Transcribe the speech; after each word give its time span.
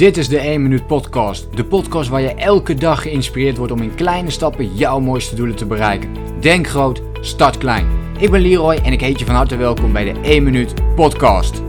Dit 0.00 0.16
is 0.16 0.28
de 0.28 0.38
1 0.38 0.62
Minuut 0.62 0.86
Podcast. 0.86 1.56
De 1.56 1.64
podcast 1.64 2.08
waar 2.08 2.20
je 2.20 2.34
elke 2.34 2.74
dag 2.74 3.02
geïnspireerd 3.02 3.56
wordt 3.56 3.72
om 3.72 3.82
in 3.82 3.94
kleine 3.94 4.30
stappen 4.30 4.74
jouw 4.74 5.00
mooiste 5.00 5.34
doelen 5.34 5.56
te 5.56 5.66
bereiken. 5.66 6.40
Denk 6.40 6.66
groot, 6.66 7.02
start 7.20 7.58
klein. 7.58 8.14
Ik 8.18 8.30
ben 8.30 8.40
Leroy 8.40 8.74
en 8.74 8.92
ik 8.92 9.00
heet 9.00 9.18
je 9.18 9.24
van 9.24 9.34
harte 9.34 9.56
welkom 9.56 9.92
bij 9.92 10.12
de 10.12 10.20
1 10.20 10.42
Minuut 10.42 10.94
Podcast. 10.94 11.62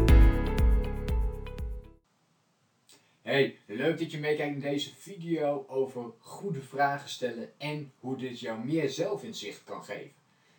Hey, 3.21 3.57
leuk 3.65 3.99
dat 3.99 4.11
je 4.11 4.19
meekijkt 4.19 4.55
in 4.55 4.61
deze 4.61 4.89
video 4.95 5.65
over 5.67 6.03
goede 6.19 6.61
vragen 6.61 7.09
stellen 7.09 7.49
en 7.57 7.91
hoe 7.99 8.17
dit 8.17 8.39
jou 8.39 8.65
meer 8.65 8.89
zelfinzicht 8.89 9.63
kan 9.63 9.83
geven. 9.83 10.11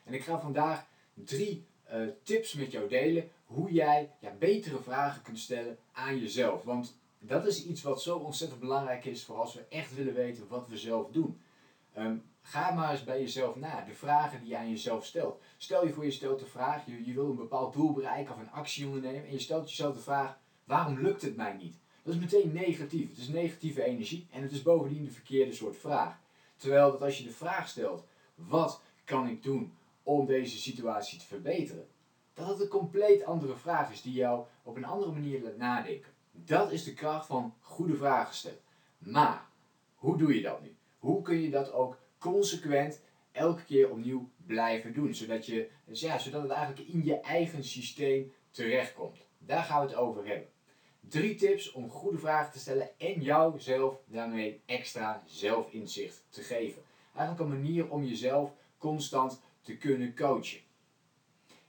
En 0.04 0.14
ik 0.14 0.22
ga 0.22 0.40
vandaag 0.40 0.86
drie 1.14 1.64
uh, 1.92 2.08
tips 2.22 2.54
met 2.54 2.72
jou 2.72 2.88
delen 2.88 3.30
hoe 3.44 3.72
jij 3.72 4.10
ja, 4.20 4.32
betere 4.38 4.78
vragen 4.82 5.22
kunt 5.22 5.38
stellen 5.38 5.76
aan 5.92 6.18
jezelf. 6.18 6.62
Want 6.62 7.00
dat 7.24 7.46
is 7.46 7.64
iets 7.64 7.82
wat 7.82 8.02
zo 8.02 8.16
ontzettend 8.16 8.60
belangrijk 8.60 9.04
is 9.04 9.24
voor 9.24 9.36
als 9.36 9.54
we 9.54 9.64
echt 9.68 9.94
willen 9.94 10.14
weten 10.14 10.48
wat 10.48 10.68
we 10.68 10.76
zelf 10.76 11.10
doen. 11.10 11.40
Ehm, 11.92 12.16
ga 12.42 12.70
maar 12.70 12.90
eens 12.90 13.04
bij 13.04 13.20
jezelf 13.20 13.56
na, 13.56 13.84
de 13.84 13.94
vragen 13.94 14.40
die 14.40 14.48
je 14.48 14.56
aan 14.56 14.70
jezelf 14.70 15.04
stelt. 15.04 15.42
Stel 15.56 15.86
je 15.86 15.92
voor 15.92 16.04
je 16.04 16.10
stelt 16.10 16.38
de 16.38 16.46
vraag, 16.46 16.86
je, 16.86 17.06
je 17.06 17.12
wil 17.12 17.30
een 17.30 17.36
bepaald 17.36 17.72
doel 17.72 17.92
bereiken 17.92 18.34
of 18.34 18.40
een 18.40 18.50
actie 18.50 18.86
ondernemen 18.86 19.24
en 19.24 19.32
je 19.32 19.38
stelt 19.38 19.68
jezelf 19.68 19.94
de 19.94 20.00
vraag, 20.00 20.38
waarom 20.64 21.00
lukt 21.00 21.22
het 21.22 21.36
mij 21.36 21.52
niet? 21.52 21.76
Dat 22.02 22.14
is 22.14 22.20
meteen 22.20 22.52
negatief, 22.52 23.08
het 23.08 23.18
is 23.18 23.28
negatieve 23.28 23.84
energie 23.84 24.26
en 24.30 24.42
het 24.42 24.52
is 24.52 24.62
bovendien 24.62 25.04
de 25.04 25.10
verkeerde 25.10 25.52
soort 25.52 25.76
vraag. 25.76 26.20
Terwijl 26.56 26.90
dat 26.90 27.02
als 27.02 27.18
je 27.18 27.24
de 27.24 27.30
vraag 27.30 27.68
stelt, 27.68 28.04
wat 28.34 28.80
kan 29.04 29.28
ik 29.28 29.42
doen 29.42 29.72
om 30.02 30.26
deze 30.26 30.58
situatie 30.58 31.18
te 31.18 31.26
verbeteren? 31.26 31.86
Dat 32.34 32.48
het 32.48 32.60
een 32.60 32.68
compleet 32.68 33.24
andere 33.24 33.56
vraag 33.56 33.92
is 33.92 34.02
die 34.02 34.12
jou 34.12 34.44
op 34.62 34.76
een 34.76 34.84
andere 34.84 35.12
manier 35.12 35.42
laat 35.42 35.56
nadenken. 35.56 36.10
Dat 36.32 36.72
is 36.72 36.84
de 36.84 36.94
kracht 36.94 37.26
van 37.26 37.54
goede 37.60 37.96
vragen 37.96 38.34
stellen. 38.34 38.58
Maar, 38.98 39.46
hoe 39.94 40.18
doe 40.18 40.34
je 40.34 40.42
dat 40.42 40.62
nu? 40.62 40.76
Hoe 40.98 41.22
kun 41.22 41.40
je 41.40 41.50
dat 41.50 41.72
ook 41.72 41.98
consequent 42.18 43.00
elke 43.32 43.64
keer 43.64 43.90
opnieuw 43.90 44.30
blijven 44.46 44.92
doen? 44.92 45.14
Zodat, 45.14 45.46
je, 45.46 45.70
dus 45.84 46.00
ja, 46.00 46.18
zodat 46.18 46.42
het 46.42 46.50
eigenlijk 46.50 46.88
in 46.88 47.04
je 47.04 47.20
eigen 47.20 47.64
systeem 47.64 48.32
terechtkomt. 48.50 49.18
Daar 49.38 49.62
gaan 49.62 49.80
we 49.80 49.86
het 49.86 49.96
over 49.96 50.26
hebben. 50.26 50.48
Drie 51.00 51.34
tips 51.34 51.72
om 51.72 51.90
goede 51.90 52.18
vragen 52.18 52.52
te 52.52 52.58
stellen 52.58 52.98
en 52.98 53.20
jouzelf 53.20 54.00
daarmee 54.06 54.62
extra 54.66 55.22
zelfinzicht 55.26 56.24
te 56.28 56.42
geven. 56.42 56.82
Eigenlijk 57.14 57.50
een 57.50 57.60
manier 57.60 57.90
om 57.90 58.04
jezelf 58.04 58.52
constant 58.78 59.40
te 59.60 59.76
kunnen 59.76 60.16
coachen. 60.16 60.60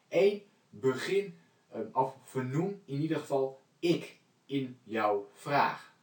1. 0.07 0.41
Begin, 0.69 1.37
eh, 1.69 1.79
of 1.93 2.15
vernoem 2.23 2.81
in 2.85 3.01
ieder 3.01 3.17
geval 3.17 3.61
ik 3.79 4.17
in 4.45 4.77
jouw 4.83 5.27
vraag. 5.33 5.93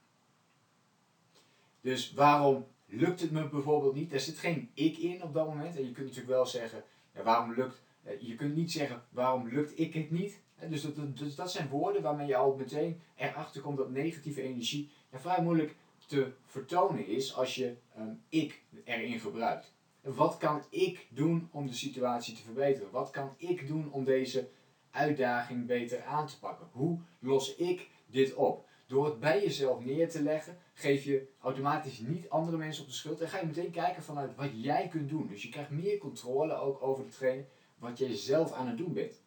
Dus 1.81 2.13
waarom 2.13 2.67
lukt 2.87 3.21
het 3.21 3.31
me 3.31 3.49
bijvoorbeeld 3.49 3.95
niet? 3.95 4.13
Er 4.13 4.21
zit 4.21 4.39
geen 4.39 4.71
ik 4.75 4.99
in 4.99 5.23
op 5.23 5.35
dat 5.35 5.47
moment. 5.47 5.77
En 5.77 5.87
je 5.87 5.93
kunt 5.93 6.07
natuurlijk 6.07 6.35
wel 6.35 6.47
zeggen, 6.47 6.85
ja, 7.15 7.23
waarom 7.23 7.55
lukt, 7.55 7.83
eh, 8.03 8.21
je 8.21 8.35
kunt 8.35 8.55
niet 8.55 8.73
zeggen, 8.73 9.03
waarom 9.11 9.49
lukt 9.49 9.79
ik 9.79 9.95
het 9.95 10.11
niet? 10.11 10.41
Dus 10.69 10.83
dat, 10.83 11.17
dus 11.17 11.35
dat 11.35 11.53
zijn 11.53 11.69
woorden 11.69 12.03
waarmee 12.03 12.27
je 12.27 12.37
al 12.37 12.55
meteen 12.57 13.01
erachter 13.17 13.61
komt 13.61 13.77
dat 13.77 13.91
negatieve 13.91 14.43
energie 14.43 14.91
vrij 15.13 15.43
moeilijk 15.43 15.77
te 16.07 16.33
vertonen 16.47 17.07
is 17.07 17.35
als 17.35 17.55
je 17.55 17.77
um, 17.99 18.23
ik 18.29 18.63
erin 18.85 19.21
gebruikt. 19.21 19.73
Wat 20.01 20.37
kan 20.37 20.63
ik 20.71 21.07
doen 21.11 21.49
om 21.53 21.67
de 21.67 21.75
situatie 21.75 22.35
te 22.35 22.43
verbeteren? 22.43 22.91
Wat 22.91 23.11
kan 23.11 23.35
ik 23.37 23.67
doen 23.67 23.93
om 23.93 24.05
deze 24.05 24.49
uitdaging 24.91 25.67
beter 25.67 26.05
aan 26.05 26.27
te 26.27 26.39
pakken? 26.39 26.69
Hoe 26.73 26.99
los 27.19 27.55
ik 27.55 27.89
dit 28.11 28.35
op. 28.35 28.69
Door 28.87 29.05
het 29.05 29.21
bij 29.21 29.43
jezelf 29.43 29.85
neer 29.85 30.11
te 30.11 30.23
leggen, 30.23 30.59
geef 30.73 31.05
je 31.05 31.29
automatisch 31.41 31.99
niet 31.99 32.29
andere 32.29 32.57
mensen 32.57 32.83
op 32.83 32.89
de 32.89 32.95
schuld. 32.95 33.21
En 33.21 33.29
ga 33.29 33.39
je 33.39 33.47
meteen 33.47 33.71
kijken 33.71 34.03
vanuit 34.03 34.35
wat 34.35 34.51
jij 34.53 34.89
kunt 34.89 35.09
doen. 35.09 35.27
Dus 35.27 35.43
je 35.43 35.49
krijgt 35.49 35.71
meer 35.71 35.99
controle 35.99 36.55
ook 36.55 36.83
over 36.83 37.05
hetgeen 37.05 37.45
wat 37.79 37.99
jij 37.99 38.15
zelf 38.15 38.53
aan 38.53 38.69
het 38.69 38.79
doen 38.79 38.93
bent. 38.93 39.23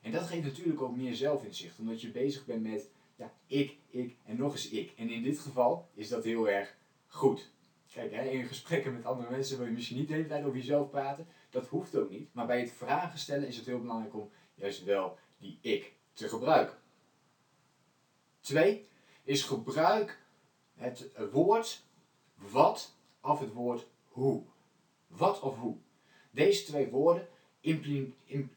En 0.00 0.12
dat 0.12 0.22
geeft 0.22 0.44
natuurlijk 0.44 0.82
ook 0.82 0.96
meer 0.96 1.14
zelfinzicht, 1.14 1.78
omdat 1.78 2.00
je 2.00 2.10
bezig 2.10 2.44
bent 2.44 2.62
met 2.62 2.90
ja, 3.16 3.32
ik, 3.46 3.76
ik 3.90 4.16
en 4.24 4.36
nog 4.36 4.52
eens 4.52 4.68
ik. 4.68 4.92
En 4.96 5.10
in 5.10 5.22
dit 5.22 5.38
geval 5.38 5.88
is 5.94 6.08
dat 6.08 6.24
heel 6.24 6.48
erg 6.48 6.76
goed. 7.06 7.50
Kijk, 7.92 8.12
hè, 8.12 8.22
in 8.24 8.46
gesprekken 8.46 8.92
met 8.92 9.04
andere 9.04 9.30
mensen 9.30 9.58
wil 9.58 9.66
je 9.66 9.72
misschien 9.72 9.96
niet 9.96 10.08
de 10.08 10.14
hele 10.14 10.26
tijd 10.26 10.44
over 10.44 10.56
jezelf 10.56 10.90
praten. 10.90 11.26
Dat 11.50 11.66
hoeft 11.66 11.96
ook 11.96 12.10
niet. 12.10 12.34
Maar 12.34 12.46
bij 12.46 12.60
het 12.60 12.72
vragen 12.72 13.18
stellen 13.18 13.48
is 13.48 13.56
het 13.56 13.66
heel 13.66 13.80
belangrijk 13.80 14.14
om 14.14 14.30
juist 14.54 14.84
wel 14.84 15.18
die 15.38 15.58
ik 15.60 15.92
te 16.12 16.28
gebruiken. 16.28 16.76
Twee 18.40 18.88
is 19.22 19.42
gebruik 19.42 20.26
het 20.74 21.10
woord 21.32 21.82
wat 22.34 22.94
of 23.20 23.40
het 23.40 23.52
woord 23.52 23.86
hoe. 24.08 24.42
Wat 25.06 25.40
of 25.40 25.58
hoe. 25.58 25.76
Deze 26.30 26.64
twee 26.64 26.88
woorden 26.88 27.28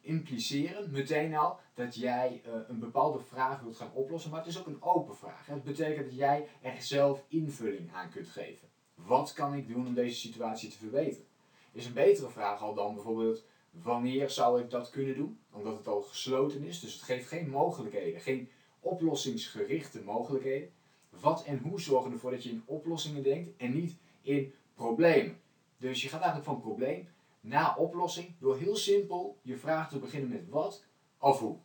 impliceren 0.01 0.91
meteen 0.91 1.35
al 1.35 1.59
dat 1.73 1.95
jij 1.95 2.41
uh, 2.45 2.53
een 2.67 2.79
bepaalde 2.79 3.19
vraag 3.19 3.61
wilt 3.61 3.77
gaan 3.77 3.91
oplossen, 3.93 4.31
maar 4.31 4.39
het 4.39 4.49
is 4.49 4.59
ook 4.59 4.67
een 4.67 4.81
open 4.81 5.15
vraag. 5.15 5.45
Het 5.45 5.63
betekent 5.63 6.05
dat 6.05 6.15
jij 6.15 6.47
er 6.61 6.81
zelf 6.81 7.23
invulling 7.27 7.93
aan 7.93 8.09
kunt 8.09 8.27
geven. 8.27 8.67
Wat 8.95 9.33
kan 9.33 9.53
ik 9.53 9.67
doen 9.67 9.87
om 9.87 9.93
deze 9.93 10.19
situatie 10.19 10.69
te 10.69 10.77
verbeteren? 10.77 11.25
Is 11.71 11.85
een 11.85 11.93
betere 11.93 12.29
vraag 12.29 12.61
al 12.61 12.73
dan 12.73 12.93
bijvoorbeeld 12.93 13.43
wanneer 13.71 14.29
zou 14.29 14.61
ik 14.61 14.69
dat 14.69 14.89
kunnen 14.89 15.15
doen? 15.15 15.39
Omdat 15.51 15.77
het 15.77 15.87
al 15.87 16.01
gesloten 16.01 16.63
is, 16.63 16.79
dus 16.79 16.93
het 16.93 17.01
geeft 17.01 17.27
geen 17.27 17.49
mogelijkheden, 17.49 18.21
geen 18.21 18.49
oplossingsgerichte 18.81 20.01
mogelijkheden. 20.01 20.69
Wat 21.09 21.43
en 21.43 21.57
hoe 21.57 21.81
zorgen 21.81 22.11
ervoor 22.11 22.31
dat 22.31 22.43
je 22.43 22.49
in 22.49 22.63
oplossingen 22.65 23.23
denkt 23.23 23.57
en 23.57 23.73
niet 23.73 23.97
in 24.21 24.53
problemen. 24.75 25.41
Dus 25.77 26.01
je 26.01 26.09
gaat 26.09 26.21
eigenlijk 26.21 26.49
van 26.49 26.61
probleem 26.61 27.07
naar 27.39 27.77
oplossing 27.77 28.33
door 28.39 28.57
heel 28.57 28.75
simpel 28.75 29.37
je 29.41 29.57
vraag 29.57 29.89
te 29.89 29.99
beginnen 29.99 30.29
met 30.29 30.49
wat 30.49 30.85
of 31.17 31.39
hoe. 31.39 31.57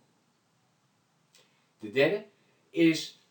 De 1.78 1.91
derde 1.91 2.27
is 2.71 3.25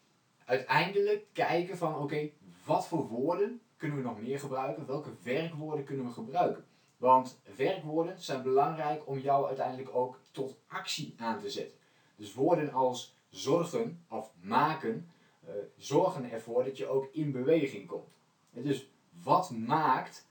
uiteindelijk 0.46 1.25
kijken 1.34 1.78
van 1.78 1.97
oké, 1.97 2.29
wat 2.66 2.88
voor 2.88 3.07
woorden 3.07 3.62
kunnen 3.78 3.97
we 3.97 4.03
nog 4.03 4.22
meer 4.22 4.40
gebruiken? 4.40 4.85
Welke 4.85 5.12
werkwoorden 5.23 5.85
kunnen 5.85 6.06
we 6.06 6.12
gebruiken? 6.12 6.66
Want 6.97 7.40
werkwoorden 7.56 8.22
zijn 8.22 8.44
belangrijk 8.44 9.07
om 9.07 9.19
jou 9.19 9.47
uiteindelijk 9.47 9.96
ook 9.96 10.19
tot 10.31 10.56
actie 10.67 11.13
aan 11.17 11.40
te 11.40 11.50
zetten. 11.50 11.78
Dus 12.16 12.34
woorden 12.34 12.72
als 12.72 13.16
zorgen 13.35 14.06
of 14.09 14.31
maken 14.41 15.09
uh, 15.47 15.50
zorgen 15.78 16.31
ervoor 16.31 16.63
dat 16.63 16.78
je 16.78 16.88
ook 16.88 17.09
in 17.12 17.31
beweging 17.31 17.88
komt. 17.88 18.13
Dus 18.51 18.88
wat 19.23 19.51
maakt 19.51 20.28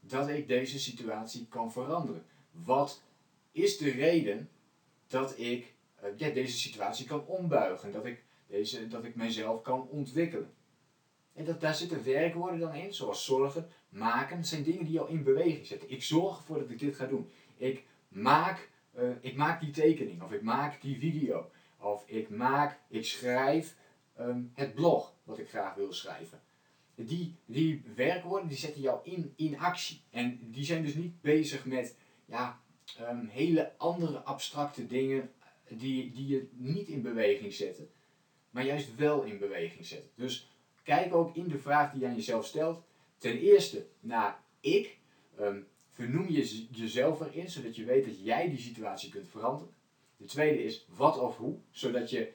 dat 0.00 0.28
ik 0.28 0.48
deze 0.48 0.78
situatie 0.78 1.46
kan 1.48 1.72
veranderen? 1.72 2.24
Wat 2.50 3.02
is 3.52 3.78
de 3.78 3.90
reden 3.90 4.48
dat 5.06 5.38
ik 5.38 5.74
ja, 6.16 6.30
deze 6.30 6.58
situatie 6.58 7.06
kan 7.06 7.26
ombuigen? 7.26 7.92
Dat 7.92 8.04
ik, 8.04 8.22
deze, 8.46 8.88
dat 8.88 9.04
ik 9.04 9.14
mijzelf 9.14 9.62
kan 9.62 9.88
ontwikkelen? 9.88 10.50
En 11.34 11.44
dat, 11.44 11.60
daar 11.60 11.74
zitten 11.74 12.04
werkwoorden 12.04 12.60
dan 12.60 12.74
in, 12.74 12.94
zoals 12.94 13.24
zorgen, 13.24 13.68
maken. 13.88 14.36
Dat 14.36 14.46
zijn 14.46 14.62
dingen 14.62 14.84
die 14.84 14.92
jou 14.92 15.10
in 15.10 15.22
beweging 15.22 15.66
zetten. 15.66 15.90
Ik 15.90 16.02
zorg 16.02 16.38
ervoor 16.38 16.58
dat 16.58 16.70
ik 16.70 16.78
dit 16.78 16.96
ga 16.96 17.06
doen. 17.06 17.30
Ik 17.56 17.84
maak, 18.08 18.68
uh, 18.98 19.10
ik 19.20 19.36
maak 19.36 19.60
die 19.60 19.70
tekening 19.70 20.22
of 20.22 20.32
ik 20.32 20.42
maak 20.42 20.82
die 20.82 20.98
video. 20.98 21.50
Of 21.80 22.04
ik 22.06 22.28
maak, 22.28 22.78
ik 22.88 23.04
schrijf 23.04 23.76
ehm, 24.16 24.42
het 24.54 24.74
blog 24.74 25.14
wat 25.24 25.38
ik 25.38 25.48
graag 25.48 25.74
wil 25.74 25.92
schrijven. 25.92 26.40
Die, 26.94 27.36
die 27.44 27.82
werkwoorden 27.94 28.48
die 28.48 28.56
zetten 28.56 28.80
jou 28.80 29.00
in, 29.02 29.32
in 29.36 29.58
actie. 29.58 30.00
En 30.10 30.50
die 30.50 30.64
zijn 30.64 30.82
dus 30.82 30.94
niet 30.94 31.20
bezig 31.20 31.64
met 31.64 31.96
ja, 32.24 32.60
um, 33.00 33.26
hele 33.26 33.72
andere 33.76 34.18
abstracte 34.18 34.86
dingen 34.86 35.30
die, 35.68 36.12
die 36.12 36.26
je 36.26 36.48
niet 36.52 36.88
in 36.88 37.02
beweging 37.02 37.52
zetten. 37.52 37.90
Maar 38.50 38.64
juist 38.64 38.96
wel 38.96 39.22
in 39.22 39.38
beweging 39.38 39.86
zetten. 39.86 40.10
Dus 40.14 40.50
kijk 40.82 41.14
ook 41.14 41.36
in 41.36 41.48
de 41.48 41.58
vraag 41.58 41.92
die 41.92 42.00
je 42.00 42.06
aan 42.06 42.14
jezelf 42.14 42.46
stelt. 42.46 42.82
Ten 43.18 43.38
eerste 43.38 43.86
naar 44.00 44.40
ik. 44.60 44.98
Um, 45.40 45.66
vernoem 45.90 46.28
je 46.28 46.66
jezelf 46.70 47.20
erin, 47.20 47.50
zodat 47.50 47.76
je 47.76 47.84
weet 47.84 48.04
dat 48.04 48.24
jij 48.24 48.48
die 48.48 48.58
situatie 48.58 49.10
kunt 49.10 49.28
veranderen. 49.28 49.74
De 50.18 50.24
tweede 50.24 50.62
is 50.62 50.86
wat 50.96 51.18
of 51.18 51.36
hoe, 51.36 51.58
zodat 51.70 52.10
je 52.10 52.32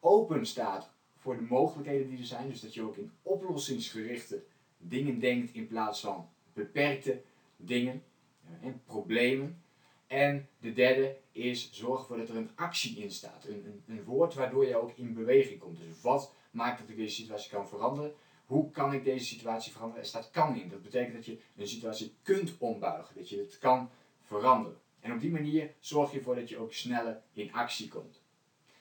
open 0.00 0.46
staat 0.46 0.90
voor 1.16 1.36
de 1.36 1.42
mogelijkheden 1.42 2.08
die 2.08 2.18
er 2.18 2.24
zijn. 2.24 2.48
Dus 2.48 2.60
dat 2.60 2.74
je 2.74 2.82
ook 2.82 2.96
in 2.96 3.12
oplossingsgerichte 3.22 4.42
dingen 4.78 5.18
denkt 5.18 5.54
in 5.54 5.66
plaats 5.66 6.00
van 6.00 6.28
beperkte 6.52 7.22
dingen 7.56 8.02
eh, 8.44 8.66
en 8.66 8.82
problemen. 8.84 9.62
En 10.06 10.48
de 10.60 10.72
derde 10.72 11.16
is 11.32 11.72
zorg 11.72 12.00
ervoor 12.00 12.16
dat 12.16 12.28
er 12.28 12.36
een 12.36 12.50
actie 12.54 12.96
in 12.96 13.10
staat. 13.10 13.44
Een, 13.44 13.64
een, 13.66 13.82
een 13.86 14.04
woord 14.04 14.34
waardoor 14.34 14.66
je 14.66 14.76
ook 14.76 14.92
in 14.96 15.14
beweging 15.14 15.58
komt. 15.58 15.78
Dus 15.78 16.00
wat 16.00 16.32
maakt 16.50 16.80
dat 16.80 16.88
ik 16.88 16.96
deze 16.96 17.14
situatie 17.14 17.50
kan 17.50 17.68
veranderen? 17.68 18.14
Hoe 18.46 18.70
kan 18.70 18.92
ik 18.92 19.04
deze 19.04 19.24
situatie 19.24 19.72
veranderen? 19.72 20.02
Er 20.02 20.08
staat 20.08 20.30
kan 20.30 20.56
in. 20.56 20.68
Dat 20.68 20.82
betekent 20.82 21.14
dat 21.14 21.26
je 21.26 21.38
een 21.56 21.68
situatie 21.68 22.14
kunt 22.22 22.54
ombuigen. 22.58 23.14
Dat 23.14 23.28
je 23.28 23.38
het 23.38 23.58
kan 23.58 23.90
veranderen. 24.22 24.78
En 25.04 25.12
op 25.12 25.20
die 25.20 25.30
manier 25.30 25.74
zorg 25.78 26.10
je 26.12 26.18
ervoor 26.18 26.34
dat 26.34 26.48
je 26.48 26.58
ook 26.58 26.72
sneller 26.72 27.22
in 27.32 27.52
actie 27.52 27.88
komt. 27.88 28.22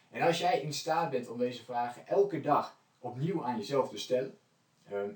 En 0.10 0.22
als 0.22 0.40
jij 0.40 0.62
in 0.62 0.74
staat 0.74 1.12
bent 1.12 1.30
om 1.30 1.38
deze 1.38 1.64
vragen 1.64 2.08
elke 2.08 2.42
dag 2.42 2.80
opnieuw 3.00 3.44
aan 3.44 3.58
jezelf 3.58 3.90
te 3.90 3.98
stellen. 3.98 4.38
Ehm, 4.90 5.10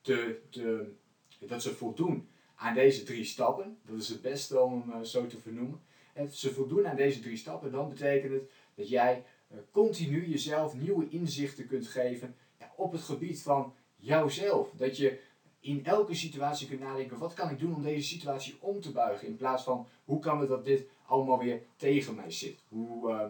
te, 0.00 0.40
te, 0.50 0.92
dat 1.38 1.62
ze 1.62 1.74
voldoen 1.74 2.28
aan 2.54 2.74
deze 2.74 3.02
drie 3.02 3.24
stappen. 3.24 3.78
Dat 3.84 3.98
is 3.98 4.08
het 4.08 4.22
beste 4.22 4.60
om 4.60 4.90
hem 4.90 5.04
zo 5.04 5.26
te 5.26 5.40
vernoemen. 5.40 5.80
En 6.12 6.32
ze 6.32 6.52
voldoen 6.52 6.86
aan 6.86 6.96
deze 6.96 7.20
drie 7.20 7.36
stappen, 7.36 7.70
dan 7.70 7.88
betekent 7.88 8.32
het 8.32 8.50
dat 8.74 8.88
jij 8.88 9.24
continu 9.70 10.28
jezelf 10.28 10.74
nieuwe 10.74 11.08
inzichten 11.08 11.66
kunt 11.66 11.86
geven 11.86 12.36
op 12.76 12.92
het 12.92 13.02
gebied 13.02 13.42
van 13.42 13.74
jouzelf. 13.96 14.70
Dat 14.70 14.96
je 14.96 15.20
in 15.66 15.84
elke 15.84 16.14
situatie 16.14 16.68
kunt 16.68 16.80
nadenken, 16.80 17.18
wat 17.18 17.34
kan 17.34 17.50
ik 17.50 17.58
doen 17.58 17.74
om 17.74 17.82
deze 17.82 18.06
situatie 18.06 18.56
om 18.60 18.80
te 18.80 18.92
buigen? 18.92 19.28
In 19.28 19.36
plaats 19.36 19.62
van, 19.62 19.86
hoe 20.04 20.20
kan 20.20 20.40
het 20.40 20.48
dat 20.48 20.64
dit 20.64 20.86
allemaal 21.06 21.38
weer 21.38 21.62
tegen 21.76 22.14
mij 22.14 22.30
zit? 22.30 22.58
Hoe, 22.68 23.10
uh, 23.10 23.24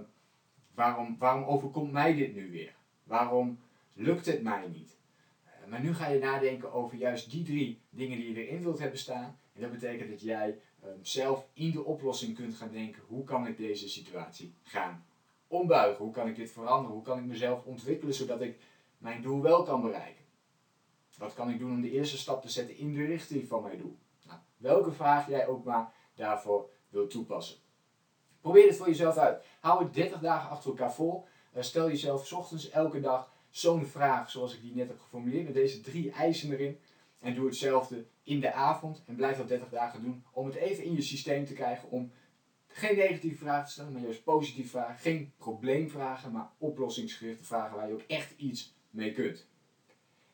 waarom, 0.75 1.17
waarom 1.19 1.45
overkomt 1.45 1.93
mij 1.93 2.15
dit 2.15 2.35
nu 2.35 2.51
weer? 2.51 2.75
Waarom 3.05 3.59
lukt 3.93 4.27
het 4.27 4.43
mij 4.43 4.67
niet? 4.69 4.97
Uh, 5.45 5.71
maar 5.71 5.81
nu 5.81 5.95
ga 5.95 6.09
je 6.09 6.19
nadenken 6.19 6.73
over 6.73 6.97
juist 6.97 7.31
die 7.31 7.45
drie 7.45 7.81
dingen 7.91 8.19
die 8.19 8.33
je 8.33 8.47
erin 8.47 8.63
wilt 8.63 8.79
hebben 8.79 8.99
staan. 8.99 9.39
En 9.53 9.61
dat 9.61 9.73
betekent 9.73 10.11
dat 10.11 10.21
jij 10.21 10.59
uh, 10.85 10.91
zelf 11.03 11.47
in 11.53 11.71
de 11.71 11.85
oplossing 11.85 12.35
kunt 12.35 12.55
gaan 12.55 12.73
denken, 12.73 13.03
hoe 13.07 13.25
kan 13.25 13.47
ik 13.47 13.57
deze 13.57 13.89
situatie 13.89 14.55
gaan 14.63 15.05
ombuigen? 15.47 16.05
Hoe 16.05 16.13
kan 16.13 16.29
ik 16.29 16.37
dit 16.37 16.51
veranderen? 16.51 16.95
Hoe 16.95 17.05
kan 17.05 17.19
ik 17.19 17.25
mezelf 17.25 17.65
ontwikkelen 17.65 18.15
zodat 18.15 18.41
ik 18.41 18.59
mijn 18.99 19.23
doel 19.23 19.43
wel 19.43 19.63
kan 19.63 19.81
bereiken? 19.81 20.26
Wat 21.19 21.35
kan 21.35 21.51
ik 21.51 21.59
doen 21.59 21.71
om 21.71 21.81
de 21.81 21.91
eerste 21.91 22.19
stap 22.19 22.43
te 22.43 22.51
zetten 22.51 22.77
in 22.77 22.95
de 22.95 23.05
richting 23.05 23.49
van 23.49 23.63
mijn 23.63 23.79
doel? 23.79 23.99
Nou, 24.27 24.39
welke 24.57 24.93
vraag 24.93 25.29
jij 25.29 25.47
ook 25.47 25.65
maar 25.65 25.93
daarvoor 26.15 26.71
wilt 26.89 27.11
toepassen. 27.11 27.57
Probeer 28.41 28.67
het 28.67 28.77
voor 28.77 28.87
jezelf 28.87 29.17
uit. 29.17 29.45
Hou 29.61 29.85
het 29.85 29.95
30 29.95 30.21
dagen 30.21 30.51
achter 30.51 30.71
elkaar 30.71 30.95
vol. 30.95 31.25
Uh, 31.57 31.63
stel 31.63 31.89
jezelf 31.89 32.33
ochtends 32.33 32.71
elke 32.71 33.01
dag 33.01 33.33
zo'n 33.51 33.87
vraag 33.87 34.31
zoals 34.31 34.55
ik 34.55 34.61
die 34.61 34.75
net 34.75 34.89
heb 34.89 35.01
geformuleerd. 35.01 35.45
Met 35.45 35.55
deze 35.55 35.81
drie 35.81 36.11
eisen 36.11 36.53
erin. 36.53 36.79
En 37.19 37.35
doe 37.35 37.47
hetzelfde 37.47 38.07
in 38.23 38.41
de 38.41 38.53
avond. 38.53 39.03
En 39.07 39.15
blijf 39.15 39.37
dat 39.37 39.49
30 39.49 39.69
dagen 39.69 40.03
doen. 40.03 40.25
Om 40.33 40.47
het 40.47 40.55
even 40.55 40.85
in 40.85 40.95
je 40.95 41.03
systeem 41.03 41.45
te 41.45 41.53
krijgen. 41.53 41.91
Om 41.91 42.13
geen 42.67 42.97
negatieve 42.97 43.37
vragen 43.37 43.67
te 43.67 43.73
stellen, 43.73 43.93
maar 43.93 44.03
juist 44.03 44.25
positieve 44.25 44.69
vragen. 44.69 44.99
Geen 44.99 45.33
probleemvragen, 45.37 46.33
maar 46.33 46.51
oplossingsgerichte 46.59 47.45
vragen 47.45 47.77
waar 47.77 47.89
je 47.89 47.95
ook 47.95 48.05
echt 48.07 48.35
iets 48.37 48.75
mee 48.91 49.13
kunt. 49.13 49.47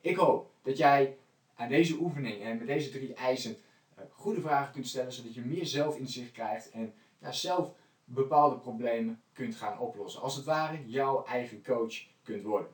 Ik 0.03 0.17
hoop 0.17 0.51
dat 0.63 0.77
jij 0.77 1.17
aan 1.55 1.69
deze 1.69 1.97
oefening 1.97 2.43
en 2.43 2.59
met 2.59 2.67
deze 2.67 2.91
drie 2.91 3.15
eisen 3.15 3.57
eh, 3.95 4.05
goede 4.11 4.41
vragen 4.41 4.73
kunt 4.73 4.87
stellen, 4.87 5.13
zodat 5.13 5.35
je 5.35 5.41
meer 5.41 5.67
zelfinzicht 5.67 6.33
krijgt 6.33 6.71
en 6.71 6.95
zelf 7.31 7.73
bepaalde 8.05 8.57
problemen 8.57 9.23
kunt 9.33 9.55
gaan 9.55 9.79
oplossen. 9.79 10.23
Als 10.23 10.37
het 10.37 10.45
ware 10.45 10.87
jouw 10.87 11.25
eigen 11.25 11.63
coach 11.63 11.95
kunt 12.23 12.43
worden. 12.43 12.71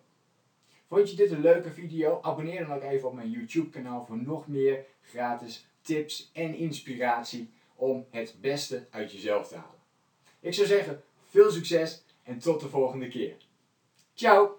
Vond 0.87 1.11
je 1.11 1.17
dit 1.17 1.31
een 1.31 1.41
leuke 1.41 1.71
video? 1.71 2.19
Abonneer 2.23 2.67
dan 2.67 2.77
ook 2.77 2.83
even 2.83 3.09
op 3.09 3.15
mijn 3.15 3.31
YouTube 3.31 3.71
kanaal 3.71 4.05
voor 4.05 4.23
nog 4.23 4.47
meer 4.47 4.85
gratis 5.03 5.67
tips 5.81 6.31
en 6.33 6.55
inspiratie 6.55 7.51
om 7.75 8.07
het 8.11 8.37
beste 8.41 8.87
uit 8.91 9.13
jezelf 9.13 9.49
te 9.49 9.57
halen. 9.57 9.81
Ik 10.41 10.55
zou 10.55 10.67
zeggen, 10.67 11.03
veel 11.25 11.51
succes 11.51 12.05
en 12.23 12.39
tot 12.39 12.61
de 12.61 12.69
volgende 12.69 13.09
keer. 13.09 13.37
Ciao! 14.15 14.59